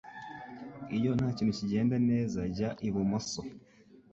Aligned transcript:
Iyo 0.97 1.09
nta 1.17 1.27
kintu 1.37 1.51
kigenda 1.59 1.95
neza, 2.09 2.39
jya 2.55 2.69
ibumoso. 2.87 3.41